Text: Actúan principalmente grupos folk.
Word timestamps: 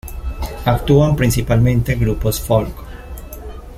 Actúan 0.65 1.15
principalmente 1.15 1.93
grupos 1.93 2.39
folk. 2.41 2.73